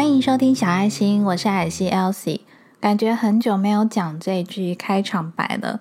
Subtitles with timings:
[0.00, 2.40] 欢迎收听小爱心，我是海西 Elsie。
[2.80, 5.78] 感觉很久没有讲这句开场白了。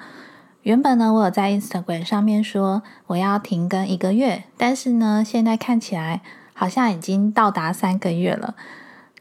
[0.64, 6.20] 原本呢，我有在 Instagram 上面说我要停更一个月，但是呢，现在看起来
[6.54, 8.56] 好像已经到达三个月了，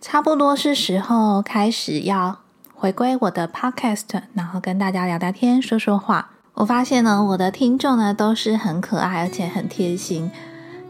[0.01, 2.41] 差不多是时候开始要
[2.75, 6.31] 回归我的 Podcast，然后跟大家聊聊天、说说话。
[6.55, 10.33] 我发现呢，我的听众呢都是很可爱而且很贴心，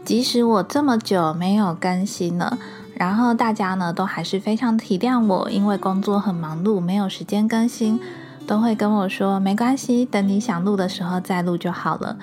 [0.03, 2.57] 即使我这么久没有更新了。
[2.99, 7.97] 然后大家呢都还是非常体谅我，因为工作很忙碌，没有时间更新，
[8.45, 12.17] 都会跟我说没关系，等你想录的时候再录就好了。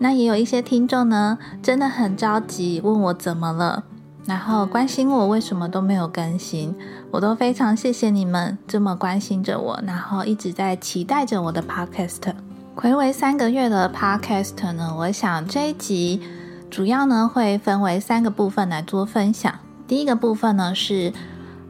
[0.00, 3.84] 那也有一些听众呢，真的很着急，问我怎么了，
[4.26, 6.74] 然后关心我为什么都没有更新，
[7.12, 12.34] 我都非常谢谢你们这么关心着我，然后一直在期待着我的 podcast。
[12.74, 16.20] 回为三个月的 podcast 呢，我想这一集
[16.68, 19.54] 主要呢会分为三个部分来做分享。
[19.90, 21.12] 第一个部分呢是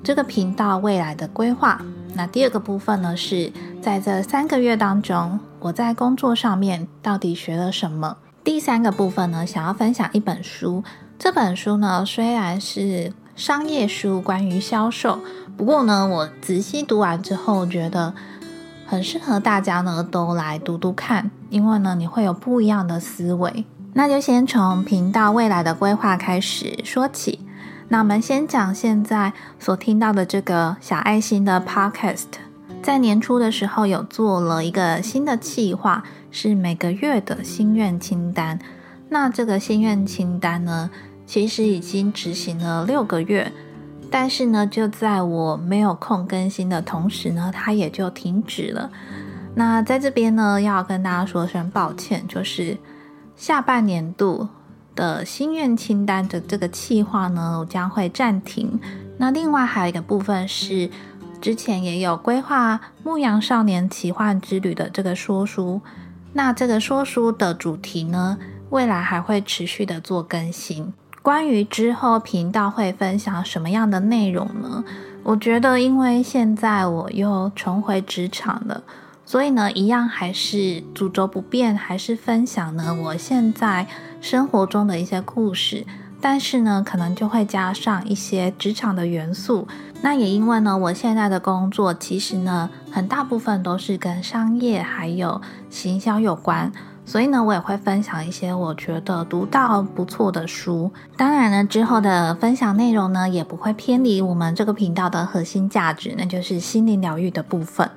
[0.05, 1.81] 这个频道未来的规划，
[2.13, 8.19] 那第二个部分呢是在这三个月当中，我在工作上面到底学了什么？
[8.45, 10.85] 第三个部分呢，想要分享一本书。
[11.19, 15.21] 这本书呢虽然是商业书，关于销售，
[15.57, 18.13] 不过呢我仔细读完之后，觉得
[18.85, 23.65] 很适合大家呢都来读读看，因为呢你会有不一样的思维。
[23.95, 27.41] 那就先从频道未来的规划开始说起。
[27.93, 32.27] 那我们先讲现在所听到的这个小爱心的 podcast，
[32.81, 38.57] 在年初的时候有做了一个新的计划，是每个月的心愿清单。
[39.09, 40.89] 那这个心愿清单呢，
[41.27, 43.51] 其实已经执行了六个月，
[44.09, 48.89] 但是呢，就在我没有空更新的同时呢，它也就停止了。
[49.57, 52.79] 那在这边呢，要跟大家说声抱歉，就是
[53.35, 54.49] 下半年度。
[55.01, 58.79] 的心愿清单的这个计划呢，我将会暂停。
[59.17, 60.91] 那另外还有一个部分是，
[61.41, 65.81] 之前也有规划《牧羊少年奇幻之旅》的这个说书。
[66.35, 68.37] 那这个说书的主题呢，
[68.69, 70.93] 未来还会持续的做更新。
[71.23, 74.85] 关于之后频道会分享什么样的内容呢？
[75.23, 78.83] 我觉得，因为现在我又重回职场了，
[79.31, 83.87] 所以呢，一样还是主轴不变，还是分享呢我现在。
[84.21, 85.87] 生活中的一些故事，
[86.21, 89.69] 但是呢，可能就会加上一些职场的元素。
[90.03, 96.73] 那也因为呢，我现在的工作其实呢，很大部分都是跟商业还有行销有关，
[97.07, 100.93] 所以呢，我也会分享一些我觉得读到不错的书。
[101.17, 107.89] 当然呢，之后的分享内容呢，也不会偏离我们这个频道的核心价值，那就是心灵疗愈的部分。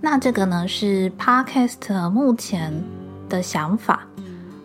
[0.00, 2.72] 那这个呢，是 Podcast 目前
[3.28, 4.00] 的想法。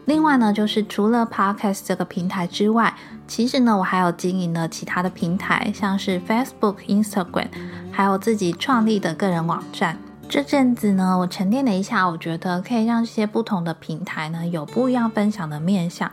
[0.06, 2.94] 另外呢，就是除了 Podcast 这个平台之外，
[3.28, 7.48] 其实呢，我还有经营了其他的平台，像是 Facebook、Instagram，
[7.92, 9.98] 还有自己创立的个人网站。
[10.28, 16.12] 这阵子呢，我沉淀了一下，我觉得可以让这些不同的平台呢，有不一样分享的面向。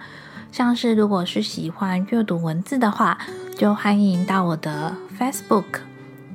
[0.51, 3.19] 像是如果是喜欢阅读文字的话，
[3.57, 5.81] 就欢迎到我的 Facebook，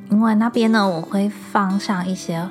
[0.09, 2.47] 因为那边呢，我会放上一些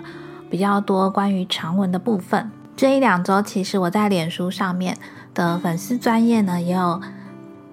[0.53, 2.51] 比较多关于长文的部分。
[2.77, 4.99] 这一两周，其实我在脸书上面
[5.33, 7.01] 的粉丝专业呢，也有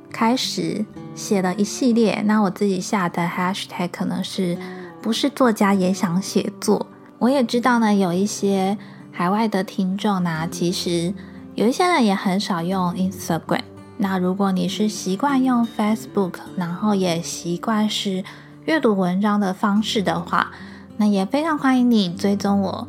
[0.10, 2.24] 开始写了一系列。
[2.26, 4.58] 那我自己下的 hashtag 可能是
[5.02, 6.88] 不是作家也想写作。
[7.18, 8.78] 我也知道呢，有一些
[9.12, 11.14] 海外的听众呢，其实
[11.56, 13.64] 有一些人也很少用 Instagram。
[13.98, 18.24] 那如果你是习惯用 Facebook，然后也习惯是
[18.64, 20.52] 阅读文章的方式的话，
[21.00, 22.88] 那也非常欢迎你追踪我。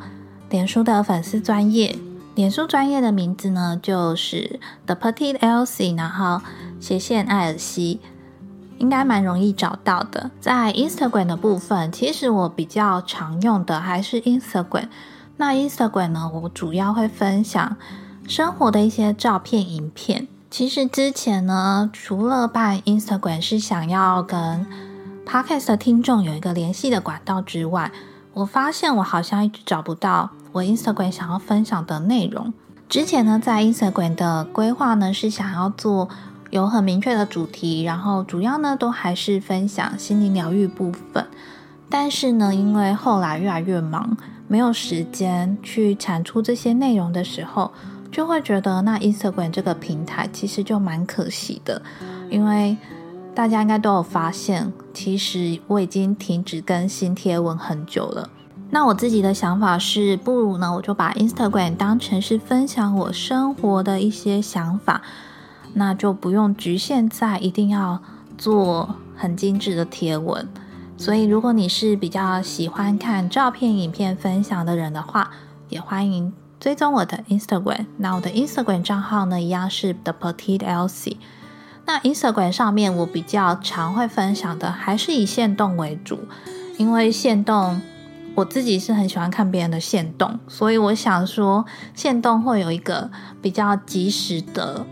[0.48, 1.96] 脸书的粉丝专业，
[2.34, 6.42] 脸书专业的名字呢，就是 The Petite Elsie，然后
[6.80, 8.00] 斜线艾尔西，
[8.78, 10.32] 应该蛮容易找到的。
[10.40, 14.88] 在 Instagram 的部分，其实我比较常用的还是 Instagram。
[15.36, 17.76] 那 Instagram 呢，我主要会分享
[18.26, 20.26] 生活的一些照片、影片。
[20.50, 24.66] 其实之前呢，除了办 Instagram 是想要跟
[25.26, 27.90] Podcast 的听众有一个联系的管道之外，
[28.34, 30.30] 我发现我好像一直找不到。
[30.52, 32.52] 我 Instagram 想要分享的内容，
[32.88, 36.08] 之前呢，在 Instagram 的规划呢是想要做
[36.50, 41.24] 有很明确的主题，然后主要呢都还是分享心灵疗愈部分。
[41.88, 44.16] 但是呢，因为后来越来越忙，
[44.48, 47.72] 没有时间去产出这些内容的时候，
[48.10, 51.80] 就会觉得那 Instagram 这个平台其实就蛮可惜的。
[52.28, 52.76] 因为
[53.34, 58.28] 大家应该都有发现，其实我已经停止更新贴文很久了。
[58.70, 65.02] 那我自己的想法是，不如呢，我就把 Instagram 当成是分享我生活的一些想法，
[65.74, 68.00] 那就不用局限在一定要
[68.36, 70.46] 做很精致的贴文。
[70.96, 75.30] 所以，如果你是比较喜欢看照片、影片分享的人的话，
[75.68, 77.86] 也欢迎追踪我的 Instagram。
[77.96, 81.16] 那我的 Instagram 账号呢，一样是 The Petite Elsie。
[81.90, 86.20] 那 Instagram 上面我比较常会分享的还是以线动为主，
[86.78, 87.82] 因为线动
[88.36, 93.10] 我自己是很喜欢看别人的线动，所以我想说线动会有一个
[93.42, 94.86] 比较及时的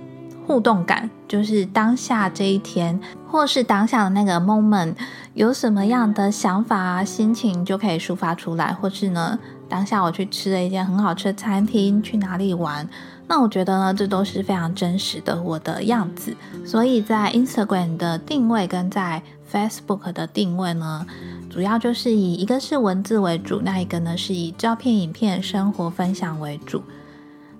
[0.44, 4.96] 互动感，就是当下这一天或是当下的那个 moment
[5.34, 12.88] 有什么样的想法、心情就可以抒发出来，或是呢当下我去吃了一间很好吃的餐厅，去哪里玩。
[13.26, 16.34] 那我觉得呢，这都是非常真实的我的样子，
[16.64, 19.22] 所以在 Instagram 的定位跟在
[19.52, 21.06] Facebook 的定位呢，
[21.50, 26.82] 主要就是以一个是文字为主，那一个呢是以照片、影片、生活分享为主。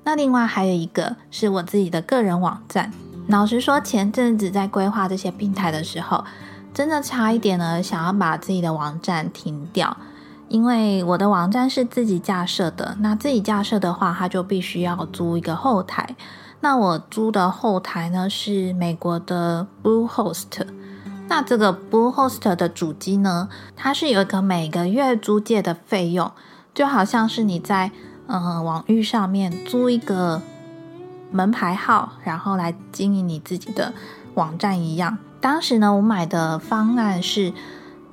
[0.04, 2.90] 那另外还有一个是我自己的个人网站。
[3.26, 6.24] 老实说，前阵子在规划这些平台的时候，
[6.72, 9.94] 真的差一点呢，想要把自己的网站停掉。
[10.48, 16.16] 因为我的网站是自己架设的，那自己架设的话，它就必须要租一个后台。
[16.60, 20.66] 那我租的后台呢是美国的 Bluehost。
[21.28, 26.32] 那这个 Bluehost 的主机呢，它是有一个每个月租借的费用，
[26.74, 27.90] 就好像是你在
[28.26, 30.40] 嗯网域上面租一个
[31.30, 33.92] 门牌号，然后来经营你自己的
[34.34, 35.18] 网站一样。
[35.40, 37.52] 当时呢，我买的方案是。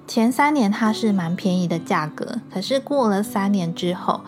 [0.08, 4.22] 前三年它是蛮便宜的价格，可是过了三年之后，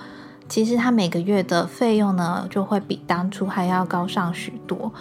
[0.49, 4.91] 其实它每个月的费用呢就会比当初还要高上许多。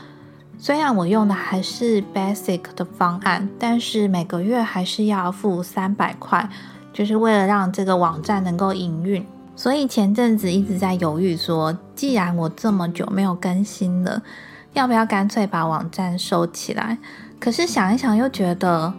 [0.59, 6.49] 虽然我用的还是 basic 的方案，但是每个月还是要付三百块，
[6.93, 9.25] 就是为了让这个网站能够营运。
[9.55, 14.23] 所以前阵子一直在犹豫，说既然我这么久没有更新了，
[14.75, 16.99] 要不要干脆把网站收起来？
[17.41, 18.93] 可是想一想又觉得。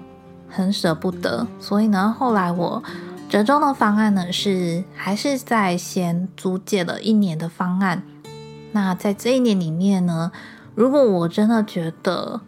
[0.49, 2.81] 很舍不得，所以呢，后来我
[3.29, 8.01] 折中的方案呢是还是在先租借了一年的方案。
[8.71, 10.31] 那在这一年里面呢，
[10.75, 12.41] 如果我真的觉得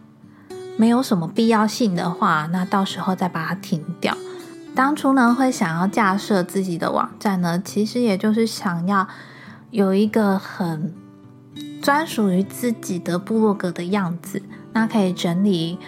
[0.76, 4.16] 没有什么必要性的话，那到时候再把它停掉。
[4.74, 9.06] 当初呢会想要架设自己的网站呢，其实也就是想要
[9.70, 10.94] 有一个很
[11.82, 14.40] 专属于自己的部落格的样子，
[14.72, 15.78] 那可以整理。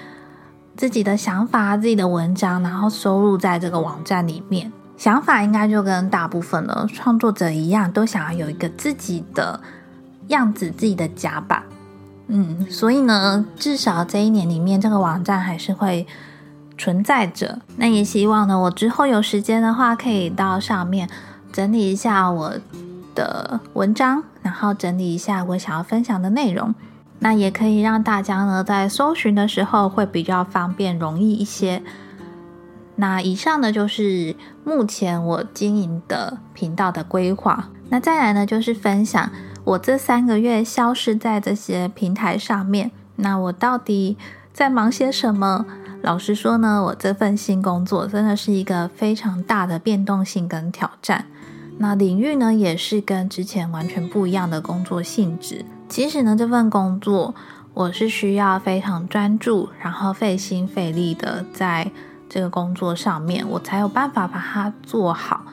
[0.76, 4.72] 自己的想法、自己的文章，然后收录在这个网站里面。
[4.96, 9.60] 想法应该就跟大部分的创作者一样，都想要有一个自己的
[10.28, 11.64] 样子、自己的家吧。
[12.28, 16.06] 嗯，所以呢，至少这一年里面，这个网站还是会
[16.78, 17.58] 存在着。
[17.76, 21.08] 那也希望呢，我之后有时间的话，可以到上面
[21.52, 22.54] 整理一下我
[23.14, 26.72] 的文章，然后整理一下我想要分享的内容。
[27.24, 31.80] 那也可以让大家呢在搜寻的时候会比较方便、容易一些。
[32.96, 34.34] 那以上呢就是
[34.64, 37.70] 目前我经营的频道的规划。
[37.90, 39.30] 那再来呢就是分享
[39.62, 44.16] 我这三个月消失在这些平台上面，那我到底
[44.52, 45.64] 在忙些什么？
[46.02, 51.26] 老实说呢，我这份新工作真的是一个非常大的变动性跟挑战。
[51.78, 55.64] 那领域呢也是跟之前完全不一样的工作性质。
[55.92, 57.34] 其实呢，这份工作
[57.74, 61.90] 我是需要非常专注，然后费心费力的在
[62.30, 65.44] 这个工作上面，我才有办法把它做好。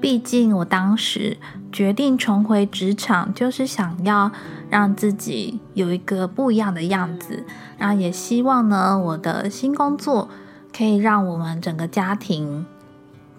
[0.00, 1.36] 毕竟我当时
[1.72, 4.30] 决定重回职场，就是想要
[4.70, 7.44] 让自己有一个不一样的样子，
[7.76, 10.28] 然后也希望呢，我的新工作
[10.72, 12.64] 可以让我们整个家庭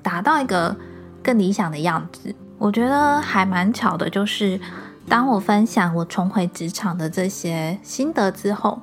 [0.02, 0.76] 达到一个
[1.24, 2.36] 更理想的样子。
[2.58, 4.60] 我觉得还蛮巧的，就是。
[5.10, 8.80] 当我分享我重回职场的这些心得之后，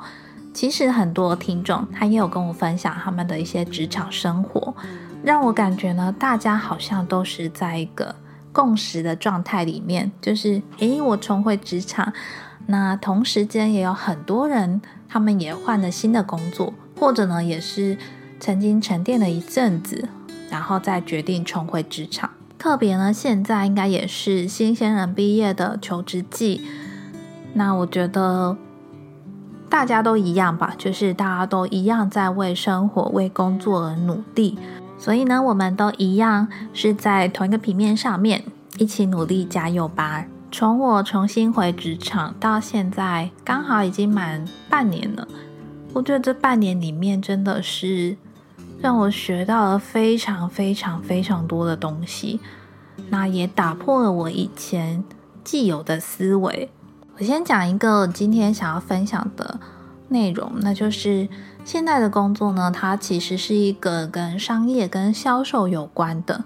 [0.52, 4.74] 其实很多听众他也有跟我分享他们的一些职场生活，
[5.22, 8.12] 让我感觉呢，大家好像都是在一个
[8.52, 12.12] 共识的状态里面，就是诶，我重回职场，
[12.66, 17.96] 那同时间也有很多人，他们也换了新的工作，或者呢，也是
[18.40, 20.08] 曾经沉淀了一阵子，
[20.50, 22.28] 然后再决定重回职场。
[22.58, 26.62] 特别呢，现在应该也是新鲜人毕业的求职季。
[27.52, 28.56] 那我觉得
[29.68, 34.58] 大家都一样吧，就是大家都一样在为生活、为工作而努力。
[34.98, 38.42] 所以呢，我们都一样是在同一个平面上面
[38.78, 40.24] 一起努力加油吧。
[40.50, 45.28] 从我重新回职场到现在，刚好已经满半年了。
[45.92, 48.16] 我觉得这半年里面真的是。
[48.80, 52.40] 让我学到了非常非常非常多的东西，
[53.08, 55.02] 那也打破了我以前
[55.42, 56.70] 既有的思维。
[57.18, 59.58] 我先讲一个今天想要分享的
[60.08, 61.26] 内容，那就是
[61.64, 66.44] 现在的工作呢，它其实是一个跟商业、跟销售有关的，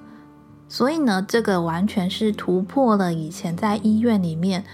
[0.68, 4.64] 所以呢，这个完全是突破了以前在医院里面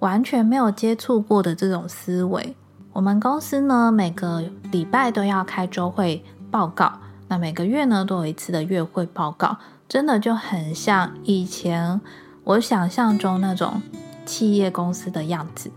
[0.00, 2.54] 完全没有接触过的这种思维。
[2.92, 9.56] 我们公司呢，每个礼拜都要开周会报告，那每个月呢都有一次的月会报告，
[9.88, 12.00] 真的就很像以前
[12.44, 13.82] 我想象中那种
[14.24, 15.70] 企业公司的样子。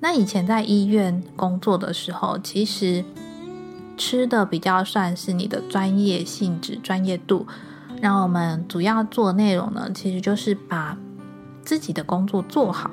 [0.00, 3.04] 那以前在医院工作的时候，其实
[3.96, 7.46] 吃的比较算是你的专业性质、专业度。
[8.00, 10.96] 然后我们主要做内容呢，其实就是把
[11.62, 12.90] 自己的工作做好。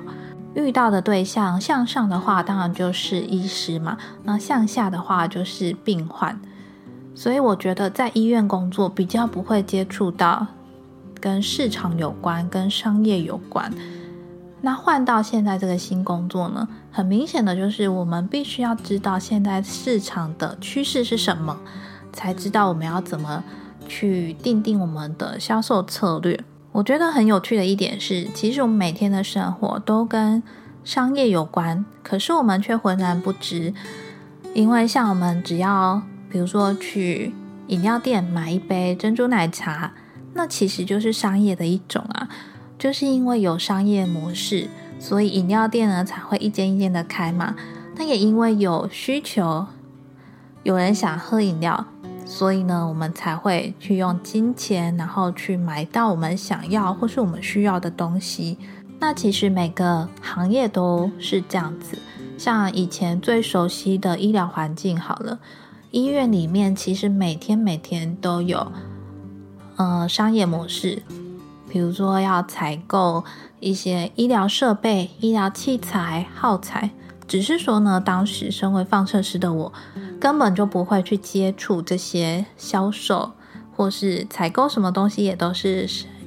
[0.54, 6.38] 遇到的对象向上的话，当然就是医师嘛；那向下的话就是病患。
[7.18, 10.46] 所以我觉得在医院工作比较不会接触到
[11.20, 13.72] 跟市场有关、跟商业有关。
[14.60, 21.58] 那换到现在这个新工作呢，很明显的就是我们必须要知道现在市场的趋势是什么，
[22.12, 23.42] 才知道我们要怎么
[23.88, 26.38] 去定定我们的销售策略。
[26.70, 30.40] 我觉得很有趣的一点是，其实我们每天的生活都跟
[30.84, 33.74] 商业有关，可是我们却浑然不知。
[34.54, 37.32] 因为像我们只要比如说去
[37.68, 39.92] 饮料店买一杯珍珠奶茶，
[40.34, 42.28] 那其实就是商业的一种啊。
[42.78, 44.68] 就是因为有商业模式，
[45.00, 47.56] 所以饮料店呢才会一间一间的开嘛。
[47.96, 49.66] 那也因为有需求，
[50.62, 51.86] 有人想喝饮料，
[52.24, 58.56] 所以呢我们才会去用金钱，然后去买到我们想要或是我们需要的东西。
[59.00, 61.98] 那其实每个行业都是这样子。
[62.36, 65.40] 像以前最熟悉的医疗环境，好了，
[65.90, 68.72] 医院里面其实每天每天都有
[69.76, 71.02] 呃商业模式。
[71.70, 73.22] 比如说要采购
[73.60, 76.90] 一些医疗设备、医疗器材、耗材，
[77.26, 79.70] 只是说呢，当时身为放射师的我，
[80.18, 83.32] 根本就不会去接触这些销售
[83.76, 85.86] 或是采购什么东西，也都是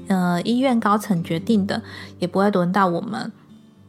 [0.10, 1.82] 呃医院高层决定的，
[2.20, 3.32] 也不会轮到我们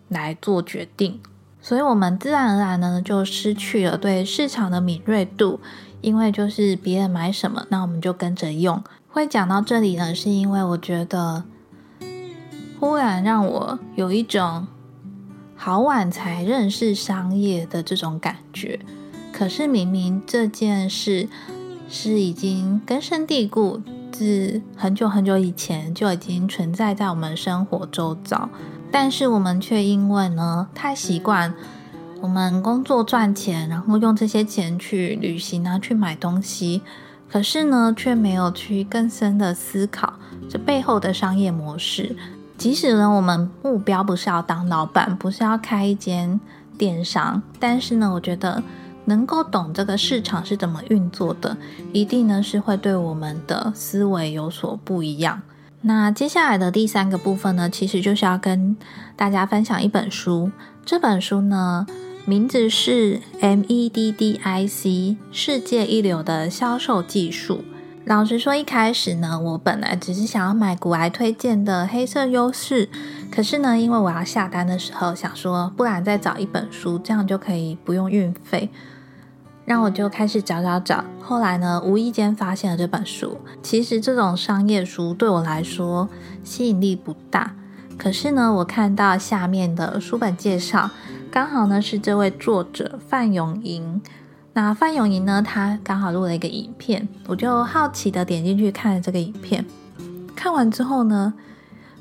[0.09, 1.21] 来做决定，
[1.63, 5.61] 所以我们自然而然呢就失去了对市场的敏锐度，
[6.01, 8.83] 因为就是别人买什么，那我们就跟着用。
[9.09, 11.45] 会讲到这里呢，是因为我觉得
[12.81, 14.67] 忽然让我有一种
[15.55, 18.81] 好晚才认识商业的这种感觉。
[19.33, 21.29] 可是明明这件事
[21.89, 28.49] 是已经根深蒂固，自很久很久以前就已经存在在我们生活周遭，
[28.93, 31.53] 但是我们却因为呢太习惯
[32.21, 36.83] 我们工作赚钱，然后用这些钱去旅行啊，去买东西。
[37.29, 40.13] 可是呢，却没有去更深的思考
[40.51, 42.15] 这背后的商业模式。
[42.59, 46.39] 即使呢，我们目标不是要当老板，不是要开一间
[46.77, 48.63] 电商，但是呢，我觉得
[49.07, 51.57] 能够懂这个市场是怎么运作的，
[51.93, 55.41] 一定呢是会对我们的思维有所不一样。
[55.83, 58.77] 那接下来的第三个部分呢，其实就是要跟
[59.15, 60.51] 大家分享一本书。
[60.85, 61.87] 这本书呢。
[62.25, 67.65] 名字是 MEDDIC 世界一流的销售技术。
[68.05, 72.89] 老实说，一开始呢，我本来只是想要买古癌推荐的黑色优势，
[73.29, 78.71] 可是呢，因为我要下单的时候想说，不然再找一本书，这样就可以不用运费，
[79.65, 81.05] 让我就开始找找找。
[81.21, 83.39] 后来呢，无意间发现了这本书。
[83.63, 86.09] 其实这种商业书对我来说
[86.43, 87.55] 吸引力不大，
[87.97, 90.91] 可是呢，我看到下面的书本介绍。
[91.31, 94.03] 刚好呢是这位作者范永莹，
[94.53, 99.65] 那范永莹呢，他刚好录了一个影片，我就好奇的点进去看了这个影片。
[100.37, 101.33] 看完之后呢，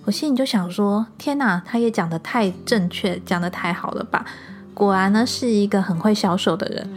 [0.03, 4.25] 我心里就想说：天哪，他也讲的太正确，讲的太好了吧！
[4.73, 6.89] 果然呢是一个很会销售的人。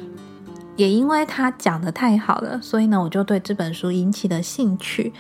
[0.77, 5.13] 也因为他讲的太好了，所以呢我就对这本书引起了兴趣，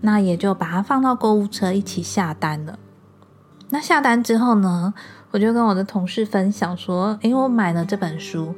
[0.00, 2.78] 那也就把它放到购物车一起下单了。
[3.70, 4.94] 那下单之后呢？
[5.32, 8.54] 我就跟我的同事分享说：“诶，我买了这本书。”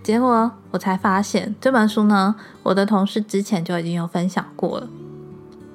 [0.00, 4.88] 结果我才发现，这本书呢，我的同事之前就已经有分享过了。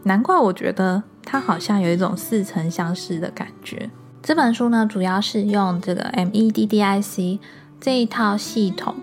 [0.03, 3.89] 难怪我觉得它好像有一种似曾相识的感觉。
[4.23, 7.39] 这本书呢，主要是用这个 MEDDIC
[7.81, 8.95] 这一套系统，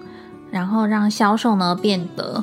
[0.56, 2.42] 然后让销售呢变得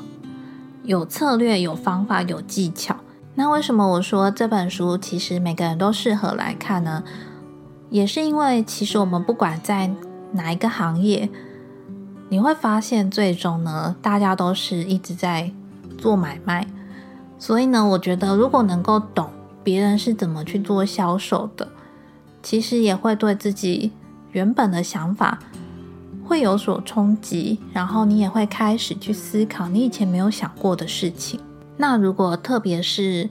[0.83, 2.95] 有策略、有方法、有技巧。
[3.33, 7.03] 那为什么我说这本书其实每个人都适合来看呢？
[7.89, 9.89] 也是因为，其实我们不管在
[10.33, 11.27] 哪一个行业，
[12.29, 15.51] 你会发现最终呢，大家都是一直在
[15.97, 16.67] 做买卖。
[17.39, 19.27] 所以呢，我觉得如果能够懂
[19.63, 21.67] 别人是怎么去做销售的，
[22.43, 23.91] 其实也会对自己
[24.33, 25.39] 原本的想法
[26.25, 31.39] 会有所冲击，然后你也会开始去思考你以前没有想过的事情。
[31.77, 33.29] 那如果特别是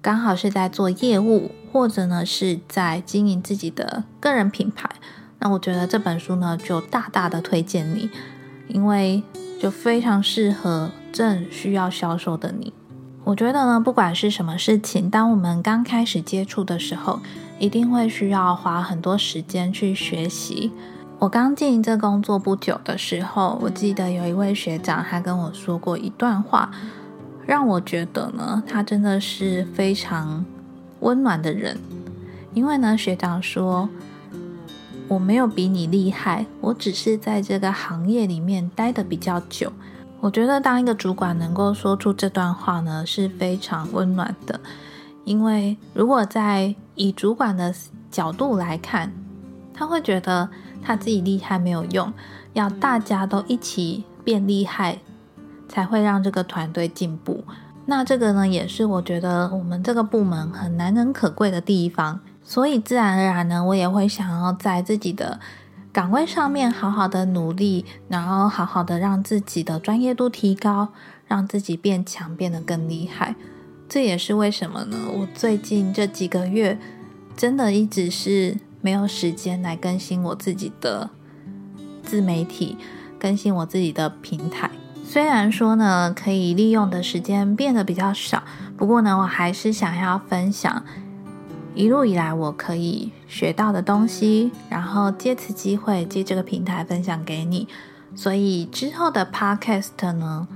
[0.00, 4.88] 刚好是在做业务，或者呢是在经营自己的个人品牌，
[5.38, 8.10] 那我觉得这本书呢就大大的推荐你，
[8.68, 9.22] 因为
[9.60, 12.72] 就非常适合正需要销售的你。
[13.24, 17.20] 我觉得呢，不管是什么事情，当我们刚开始接触的时候，
[17.58, 20.72] 一定会需要花很多时间去学习。
[21.22, 26.68] 我刚进这工作不久的时候，我记得有一位学长，他跟我说过一段话，
[27.46, 30.44] 让我觉得呢，他真的是非常
[30.98, 31.78] 温暖的人。
[32.54, 33.88] 因为呢，学长说，
[35.06, 39.72] 我没有比你厉害，我只是在这个行业里面待的比较久。
[40.18, 44.58] 我觉得当一个主管能够说出这段话呢，是非常温暖的。
[45.24, 47.72] 因为如果在以主管的
[48.10, 49.12] 角度来看，
[49.72, 50.50] 他会觉得。
[50.82, 52.12] 他自己厉害没有用，
[52.52, 54.98] 要大家都一起变厉害，
[55.68, 57.44] 才会让这个团队进步。
[57.86, 62.20] 那这个呢，也是我觉得我们这个部门很难能可贵的地方。
[62.44, 65.38] 所以自然而然呢，我也会想要在自己的
[65.92, 70.88] 岗位上面好好的努力，然后好好的让自己的专业度提高，
[71.26, 73.36] 让自己变强，变得更厉害。
[73.88, 74.96] 这也是为什么呢？
[75.12, 76.78] 我最近这几个月
[77.36, 78.58] 真的一直是。
[78.82, 81.08] 没有时间来更新我自己的
[82.02, 82.76] 自媒体，
[83.18, 84.70] 更新我自己的平台。
[85.04, 88.42] 虽然说呢，可以利用的时间变得比较少，
[88.76, 90.84] 不过呢，我还是想要分享
[91.74, 97.68] 一路以来我可以学到的东西，然后借此机会借这个平台分享给你。
[98.14, 100.46] 所以之后的 Podcast 呢，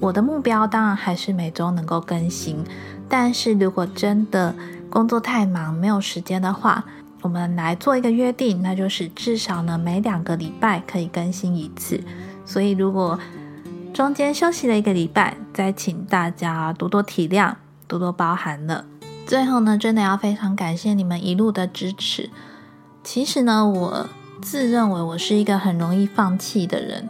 [0.00, 2.64] 我的目标当然还是每周能够更新。
[3.08, 4.54] 但是如果真的
[4.90, 6.84] 工作太忙，没有时间的话，
[7.20, 12.00] 我们来做一个约定，那就是至少呢每两个礼拜可以更新一次。
[12.44, 13.18] 所以如果
[13.92, 17.54] 中间休息了一个礼拜，再请大家多多体谅、
[17.88, 18.84] 多多包涵了。
[19.26, 22.30] 最后呢，真的要非常感谢你们一路的支持。
[23.02, 24.08] 其实呢，我
[24.40, 27.08] 自认为我是一个很容易放弃的人。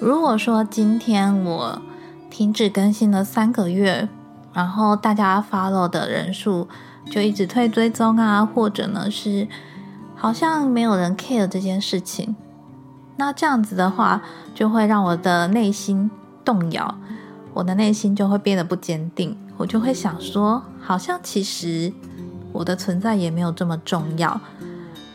[0.00, 1.82] 如果说今天我
[2.30, 4.08] 停止更新了三个月，
[4.54, 6.66] 然后大家 follow 的人数。
[7.10, 9.46] 就一直退追踪啊，或者呢是
[10.14, 12.34] 好像没有人 care 这件事情，
[13.16, 14.22] 那这样子的话，
[14.54, 16.10] 就会让我的内心
[16.44, 16.94] 动摇，
[17.52, 21.92] 我的内心就会变得不坚定，我就会想说，好像其实
[22.52, 24.40] 我的存在也没有这么重要。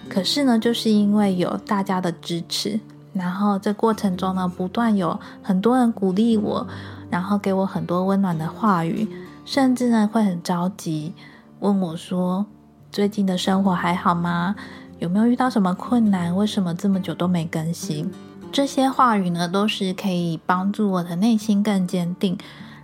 [0.07, 2.79] 可是呢，就是因为有大家的支持，
[3.13, 6.65] 然后这过程中呢，不断有很多人鼓励我，
[7.09, 9.07] 然后给我很多温暖的话语，
[9.43, 11.13] 甚至呢会很着急。
[11.59, 12.45] 问我说
[12.89, 14.55] ：“最近的生活还好吗？
[14.99, 16.33] 有没有遇到什么困难？
[16.33, 18.09] 为什么这么久都没更新？”
[18.49, 22.37] 这些话语呢，都是可以帮助我的内心更坚定，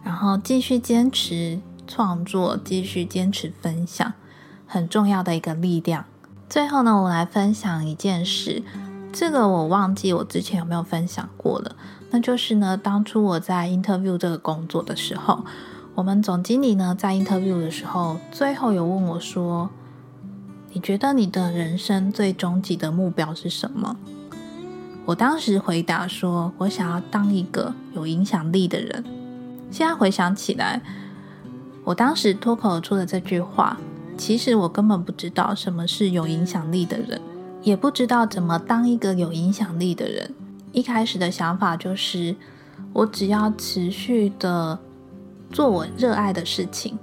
[0.03, 4.11] 然后继续坚持创作，继续坚持分享，
[4.67, 6.03] 很重要的一个力量。
[6.49, 8.61] 最后呢，我来分享一件事，
[9.13, 11.77] 这个我忘记我之前有没有分享过了，
[12.11, 15.45] 那就是呢，当初我在 interview 这个工作的时候。
[15.95, 19.69] 我们总经理呢，在 interview 的时候，最后有问我说
[20.73, 23.95] ：“你觉得你的人生最终极的目标是什么？”
[25.05, 29.05] 我当时回答说：“我想要当一个有影响力的人。”
[29.71, 30.81] 现在回想起来，
[31.85, 33.77] 我当时脱口而出的这句话，
[34.17, 37.21] 其实我根本不知道什么是有影响力的人，
[37.63, 40.35] 也不知道怎么当一个有影响力的人。
[40.73, 42.35] 一开始的想法就是，
[42.91, 44.77] 我只要持续的。
[45.55, 46.99] 做我热爱的事情，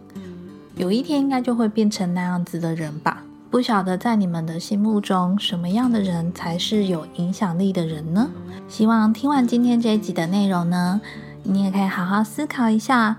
[0.77, 3.23] 有一天应该就会变成那样子的人吧。
[3.51, 8.29] 不晓得在你们的心目中，什么样的人才是有影响力的人呢？
[8.69, 11.01] 希望听完今天这一集的内容呢，
[11.45, 13.17] 你也可以好好思考一下，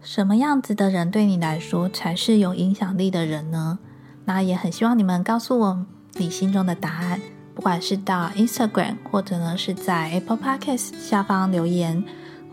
[0.00, 3.78] 什么样子的人对你来说才是有影响力的人呢？
[4.24, 7.20] 那也很希望你们告诉我你心中的答案，
[7.54, 12.02] 不管是到 Instagram 或者呢是在 Apple Podcast 下方留言。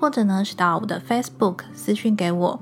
[0.01, 2.59] 或者呢，是到我的 Facebook 私讯给我，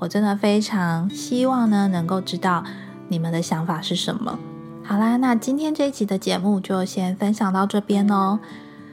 [0.00, 2.64] 我真的非常希望呢，能够知道
[3.06, 4.40] 你们的想法是什么。
[4.82, 8.40] 好啦，那今天这一集的节目就先分享到这边哦。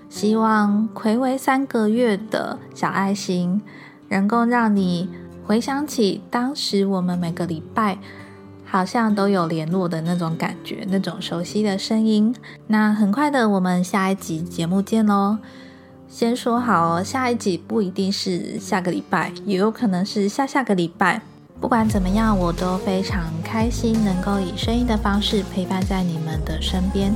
[0.09, 3.63] 希望暌违三个月的小爱心，
[4.09, 5.09] 能够让你
[5.43, 7.97] 回想起当时我们每个礼拜
[8.63, 12.35] 好像都有联络的那种感觉，那种熟悉的声音。
[12.67, 15.39] 那很快的，我们下一集节目见喽。
[16.09, 21.21] 先说好哦，下一集不一定是下个礼拜，也有可能是下下个礼拜。
[21.61, 27.13] 不管怎么样，我都非常开心能够以声音的方式陪伴在你们的身边。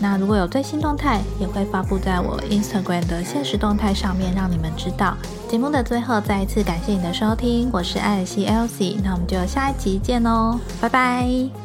[0.00, 5.16] 那如果有最新动态，也会发布在我 Instagram 的现实动态上面，让你们知道。
[5.48, 11.63] 节目的最后，再一次感谢你的收听，我是艾尔西 Elsie，那我们就下一集见哦，拜拜。